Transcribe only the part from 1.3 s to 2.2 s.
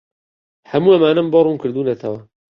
بۆ ڕوون کردوونەتەوە.